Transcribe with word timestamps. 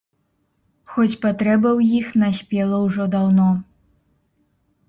Хоць 0.93 1.19
патрэба 1.25 1.69
ў 1.77 1.99
іх 1.99 2.07
наспела 2.23 2.81
ўжо 2.87 3.07
даўно. 3.17 3.47